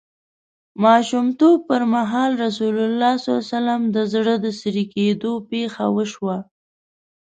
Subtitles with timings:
[0.83, 6.37] ماشومتوب پر مهال رسول الله ﷺ د زړه د څیری کیدو پېښه وشوه.